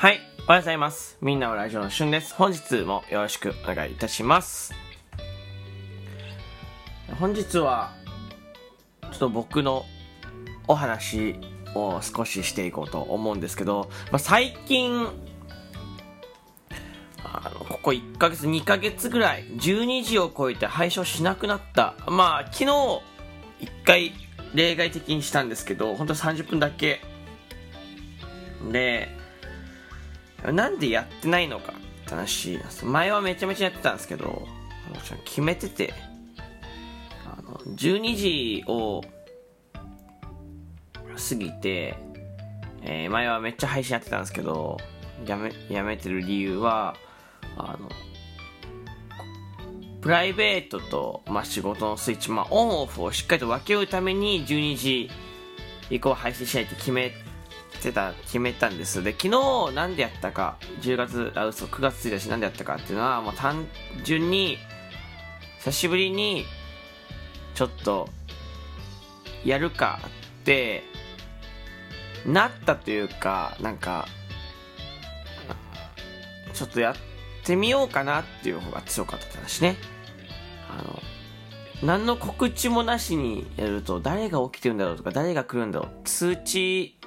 [0.00, 1.18] はい、おはようございます。
[1.20, 2.32] みんなのラジオのしゅんです。
[2.34, 4.72] 本日もよろしくお願いいたします。
[7.18, 7.92] 本日は、
[9.02, 9.84] ちょっと僕の
[10.66, 11.34] お話
[11.74, 15.06] を少ししていこうと思うんですけど、まあ、最近、
[17.22, 21.94] あの、ここ1ヶ月、2ヶ月ぐらい、12時を超えて配信しなくなった。
[22.06, 23.00] まあ、昨日、1
[23.84, 24.12] 回
[24.54, 27.02] 例外的にしたんですけど、本当30分だけ。
[28.72, 29.19] で、
[30.44, 32.58] なんでやってないのかって話。
[32.58, 34.46] です前はめちゃめちゃやってたんですけど、
[35.24, 35.94] 決めてて、
[37.26, 39.02] あの、12時を
[41.28, 41.96] 過ぎて、
[42.82, 44.78] えー前はめっちゃ配信やってたんですけど、
[45.26, 46.96] やめ、やめてる理由は、
[47.56, 47.88] あの、
[50.00, 55.10] プライベートと、まあ、仕事のスイッチ、まあ、オンオフをしっかりと分け合うために12時
[55.90, 57.12] 以降配信しないって決め
[57.78, 59.02] てた、決めたんです。
[59.02, 63.66] で、昨日なんでやったか、10月、あ、嘘、9月1日なんでやったかっていうのは、もう単
[64.04, 64.58] 純に、
[65.58, 66.44] 久しぶりに、
[67.54, 68.08] ちょっと、
[69.44, 70.00] やるか
[70.40, 70.84] って、
[72.26, 74.06] なったというか、なんか、
[76.52, 76.96] ちょっとやっ
[77.44, 79.76] てみようかなっていう方が強かったって話ね。
[80.68, 81.02] あの、
[81.82, 86.98] 何の告知もなしにやると、誰が起きてるんだろうとか、誰が来るんだろう、通知、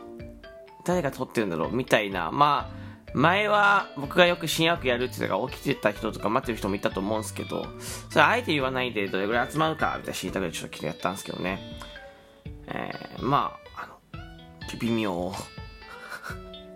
[0.86, 7.66] 誰が撮ってるんだろうみたいな、まあ、前は僕がよく深夜枠やるって言ったから起きてた人とか待ってる人もいたと思うんですけど、
[8.10, 11.60] それあえて言わないでどれぐらい集まるかみたいな知りたくてちょっとやったんですけどね。
[12.68, 15.34] えー、まあ、あの、微妙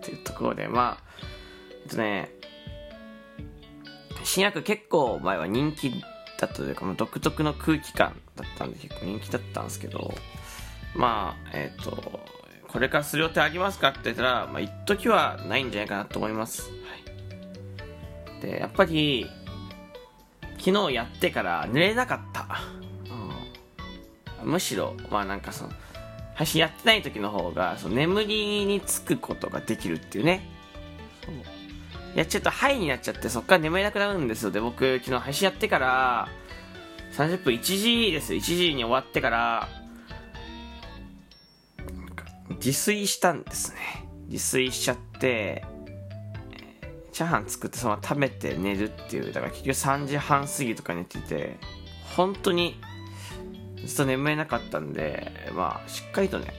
[0.00, 1.02] ていうところで、まあ、
[1.84, 2.30] えっとね、
[4.22, 6.00] 新薬結構前は人気だっ
[6.38, 10.14] たというか、独特の空気感だったんで結構人気だったんですけど、
[10.94, 12.20] まあ、えっ、と、
[12.68, 16.70] これからする予定ありますかって言ったら、まあ、一時はないんじゃないかなと思います。
[16.70, 16.76] は
[18.38, 18.42] い。
[18.42, 19.26] で、やっぱり、
[20.58, 22.46] 昨日やってから寝れなかった。
[24.42, 25.72] うん、むしろ、まあなんかその、
[26.34, 30.48] 配信やってない時の方が、その眠りにつくことができるっていうね。
[31.24, 31.34] そう
[32.14, 34.50] やっちゃうと、ハイになっちゃって、そっから眠れなくなるんですよ。
[34.50, 36.28] で、僕、昨日配信やってから、
[37.12, 38.40] 30分、1時ですよ。
[38.40, 39.68] 1時に終わってから、
[42.58, 43.78] 自炊したんですね。
[44.28, 45.64] 自炊しちゃって、
[47.12, 51.56] チャーハン作ってそのまま食べて寝るっていう、だから結局3時半過ぎとか寝てて、
[52.16, 52.80] 本当に
[53.84, 56.52] ずっと眠れなかったんで、まあ、しっかりとね、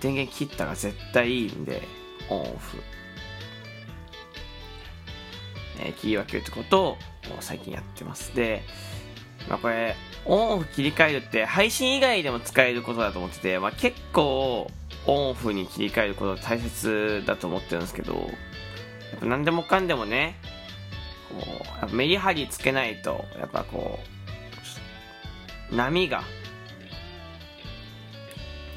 [0.00, 1.82] 電源切ったら絶対いいんで、
[2.30, 2.78] オンオフ。
[5.80, 6.96] えー切り分けるってことを
[7.40, 8.34] 最近やってます。
[8.34, 8.62] で、
[9.48, 14.70] まあこれ、オンオフ切り替えるって配信以外でも使えることだと思ってて、まあ結構
[15.08, 18.20] オンオフに切り替えること大切だと思ってるんですけど、や
[19.16, 20.36] っぱ何でもかんでもね、
[21.30, 23.98] こう、メリハリつけないと、やっぱこ
[25.72, 26.22] う、波が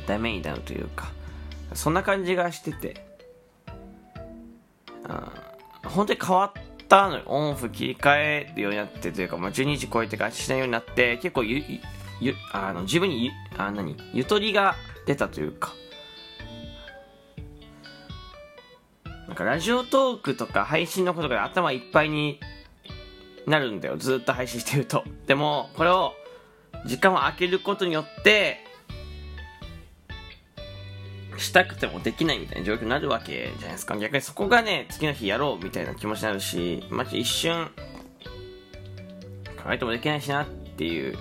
[0.07, 1.11] ダメになるというか、
[1.73, 3.05] そんな感じがしてて、
[5.03, 5.41] うん
[5.83, 7.23] 本当に変わったのよ。
[7.25, 11.63] オンオフ切り替えるようになってというか、まあ、12時超えてからしないようになって、結構ゆ、
[12.21, 13.97] ゆ、あの、自分にゆ、あ、何？
[14.13, 14.75] ゆとりが
[15.07, 15.73] 出たというか、
[19.31, 22.41] なんかラジオトークとか配信のことが頭いっぱいに
[23.47, 23.95] なるんだよ。
[23.95, 25.05] ずっと配信してると。
[25.25, 26.13] でも、これを
[26.85, 28.59] 時間を空けることによって、
[31.37, 33.95] したくてもできないみたいな状況になるわけじゃないですか。
[33.97, 37.71] 逆にそこがね、次の日やろうみたいな気持ちになるし、まじ一瞬、
[39.63, 41.17] 考えてもできないしなっていう、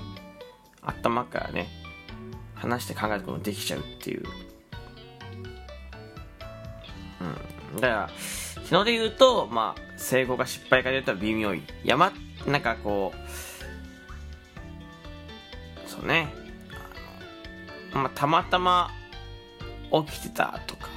[0.82, 1.68] 頭からね、
[2.56, 4.24] 話して考えることもできちゃうっていう。
[7.20, 7.59] うん。
[7.76, 8.10] だから、
[8.64, 11.54] 昨日で言うと、まあ、成功が失敗かで言うと微妙。
[11.54, 11.62] い。
[11.84, 12.12] 山、
[12.46, 13.18] なんかこう、
[15.88, 16.32] そうね、
[17.92, 18.90] まあ、たまたま、
[20.06, 20.88] 起きてたとか。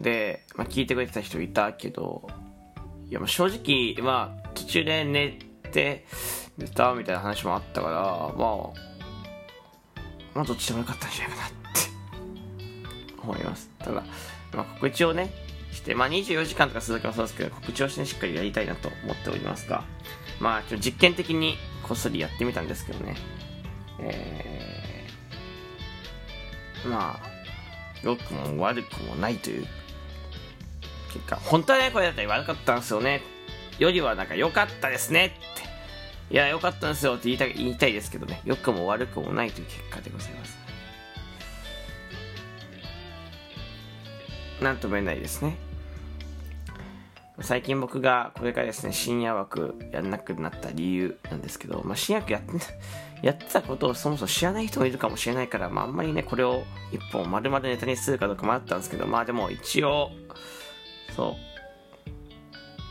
[0.00, 2.28] で、まあ、聞いてくれてた人いたけど
[3.08, 5.38] いや正直まあ途中で寝
[5.70, 6.04] て
[6.58, 8.68] 寝たみたいな話もあったからまあ
[10.34, 11.56] まあどっちでもよかったんじゃないかなって
[13.22, 13.70] 思います。
[13.78, 14.02] ただ、
[14.52, 15.30] まあ、告知をね
[15.76, 19.84] してまあ24時間とか続けばそうですけど告知をして、しっかりやりたいなと思っておりますが
[20.40, 23.16] まあちょ実験的にこっそりやってみたんですけどね。
[24.00, 27.36] えー、まあ
[28.02, 29.66] 良くも悪くもないという
[31.12, 33.22] 結果本当はねこれだったら悪かったんですよね。
[33.78, 35.66] よりはなんか良かったですねって。
[36.28, 38.40] いや良かったんですよって言いたい言いたいですけどね。
[38.44, 40.65] 良くも悪くもないという結果でございます。
[44.60, 45.56] なんとも言えないですね
[47.40, 52.52] 最近僕がこれからですね、深夜枠やんなくなった理由なんですけど、まあ、深夜枠やって、
[53.26, 60.12] やってたことをそもそも知らない人もいるかもしれないから、まあ、あんまりね、これを一本丸々ネタにするかどうか迷ったんですけど、まあでも一応、
[61.14, 61.36] そ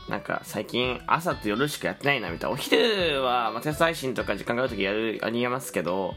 [0.07, 2.53] う、なんか最近朝と夜しかやってないなみたいな。
[2.53, 6.13] お昼は、まあ、テスト配信とか時間があるときやる、ありますけど、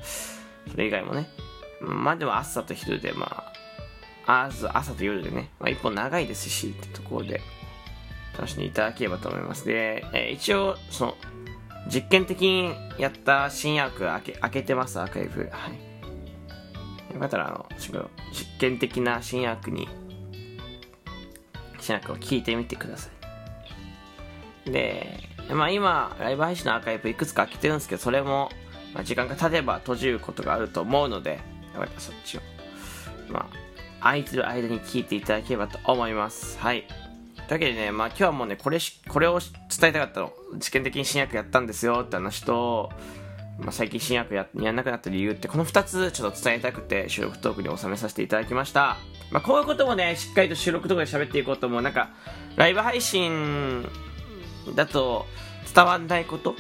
[0.70, 1.30] それ以外もね。
[1.80, 3.52] まあでも朝と昼で、まあ、
[4.28, 7.40] 朝朝と夜でね、まあ一本長いですし、ってところで、
[8.34, 9.64] 楽しんでいただければと思います。
[9.66, 11.14] で、えー、一応、その、
[11.90, 15.48] 実験的にやった新薬開け開けてます、アーカイブ。
[15.50, 17.14] はい。
[17.14, 19.88] よかったら、あの、実験的な新薬に、
[21.80, 23.08] 新薬を聞いてみてくださ
[24.66, 24.70] い。
[24.70, 25.20] で、
[25.50, 28.50] まあ今、ライブ配信のアーカイブいくつか開けてるんですけど、それも、
[28.92, 31.40] まあ、時間が経てば閉じることがあると思うので、
[31.75, 32.40] よかったらそっちを、
[33.30, 33.67] まあ、
[34.00, 36.58] 空いてる間に聞いていただければと思います。
[36.58, 36.84] はい。
[36.86, 40.32] というわけでね、まあ今日はもうね、これし、これを伝えたかったの。
[40.60, 42.90] 試験的に新薬やったんですよって話と、
[43.58, 48.98] まあ、最近新薬ややんなくなった理由って、この2つちょっと伝えたくて収録トークに収めさせていただきました。
[49.30, 51.82] まあこういうこともね、しっかりと収録トークで喋っていこうと思う。
[51.82, 52.10] なんか、
[52.56, 53.88] ライブ配信
[54.74, 55.26] だと
[55.74, 56.54] 伝わんないこと？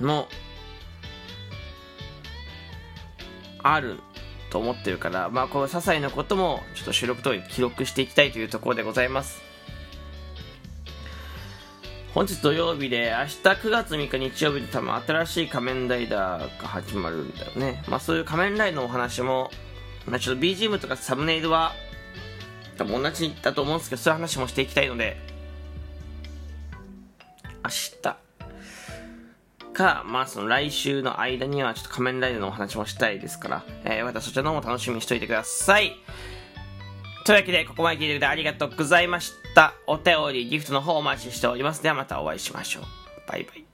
[0.00, 0.28] も
[3.62, 3.98] ある
[4.56, 9.42] と思ってるから、まあ、この些細なことも、ちょっと収録通り記録していきたいというところでございます。
[12.14, 13.34] 本日土曜日で、明日
[13.66, 17.84] 9月3日日曜日で多分新しい仮面ライダーが始まるんだよね。
[17.86, 19.50] まあそういう仮面ライダーのお話も、
[20.06, 21.72] まあちょっと BGM とかサムネイルは、
[22.78, 25.18] 多分同じだと思うんですけど、そういう話もしていきたいので、
[27.62, 27.70] 明
[28.02, 28.16] 日、
[29.76, 35.92] か、まあその来週の間にはちょっと仮面ライダーのお話もしたいですから、えー、よかったそちらの方も楽しみにしておいてください。
[37.26, 39.74] というわけで、ここまで聞いてくれてありがとうございました。
[39.86, 41.82] お便り、ギフトの方お待ちしております。
[41.82, 42.84] ではまたお会いしましょう。
[43.28, 43.65] バイバイ。